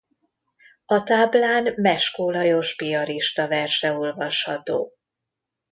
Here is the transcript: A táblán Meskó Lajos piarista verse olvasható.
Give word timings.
A 0.85 1.03
táblán 1.03 1.73
Meskó 1.75 2.31
Lajos 2.31 2.75
piarista 2.75 3.47
verse 3.47 3.91
olvasható. 3.97 4.93